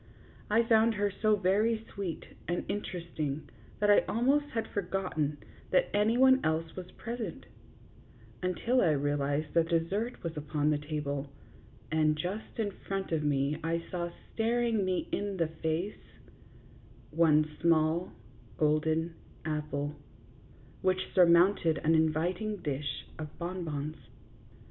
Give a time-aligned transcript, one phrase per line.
[0.49, 3.43] I found her so very sweet and inter esting
[3.79, 5.37] that I almost had forgotten
[5.69, 7.45] that any one else was present,
[8.41, 11.29] until I realized that dessert was upon the table,
[11.91, 16.01] and just in front of me I saw staring me in the face,
[17.11, 18.11] one small
[18.57, 19.13] golden
[19.45, 19.95] apple,
[20.81, 23.97] which surmounted an inviting dish of bon bons.